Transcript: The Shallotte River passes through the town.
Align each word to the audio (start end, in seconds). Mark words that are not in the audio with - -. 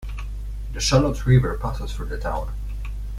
The 0.73 0.79
Shallotte 0.79 1.25
River 1.27 1.59
passes 1.59 1.93
through 1.93 2.07
the 2.07 2.17
town. 2.17 2.51